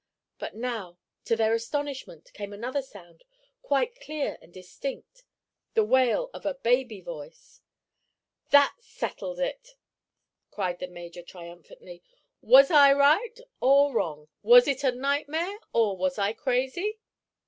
[0.39, 3.23] But now, to their astonishment, came another sound,
[3.61, 7.61] quite clear and distinct—the wail of a baby voice.
[8.49, 9.75] "That settles it!"
[10.49, 12.01] cried the major, triumphantly.
[12.41, 14.27] "Was I right, or wrong?
[14.41, 16.97] Was it a nightmare, or was I crazy?"